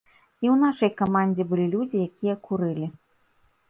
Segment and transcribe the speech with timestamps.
[0.43, 2.95] І ў нашай камандзе былі людзі, якія курылі.